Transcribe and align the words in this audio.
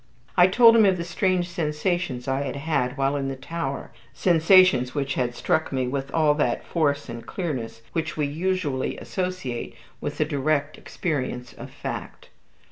I 0.35 0.47
told 0.47 0.75
him 0.75 0.83
of 0.87 0.97
the 0.97 1.03
strange 1.03 1.47
sensations 1.47 2.27
I 2.27 2.41
had 2.41 2.55
had 2.55 2.97
while 2.97 3.15
in 3.15 3.27
the 3.27 3.35
tower 3.35 3.91
sensations 4.15 4.95
which 4.95 5.13
had 5.13 5.35
struck 5.35 5.71
me 5.71 5.85
with 5.85 6.11
all 6.11 6.33
that 6.41 6.65
force 6.65 7.07
and 7.07 7.23
clearness 7.23 7.83
which 7.93 8.17
we 8.17 8.25
usually 8.25 8.97
associate 8.97 9.75
with 10.01 10.19
a 10.19 10.25
direct 10.25 10.75
experience 10.75 11.53
of 11.53 11.69
fact. 11.69 12.29